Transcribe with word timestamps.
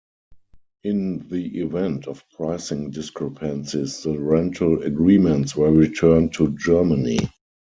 In 0.83 1.29
the 1.29 1.59
event 1.59 2.07
of 2.07 2.27
pricing 2.31 2.89
discrepancies, 2.89 4.01
the 4.01 4.17
rental 4.17 4.81
agreements 4.81 5.55
were 5.55 5.71
returned 5.71 6.33
to 6.33 6.57
Germany. 6.57 7.19